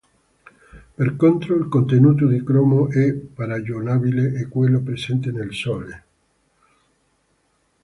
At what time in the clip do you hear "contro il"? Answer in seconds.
1.15-1.67